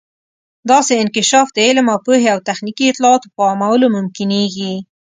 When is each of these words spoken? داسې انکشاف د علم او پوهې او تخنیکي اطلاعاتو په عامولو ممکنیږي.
داسې 0.69 0.93
انکشاف 1.03 1.47
د 1.53 1.57
علم 1.67 1.85
او 1.93 1.99
پوهې 2.05 2.27
او 2.33 2.39
تخنیکي 2.49 2.85
اطلاعاتو 2.87 3.31
په 3.35 3.41
عامولو 3.49 3.87
ممکنیږي. 3.97 4.73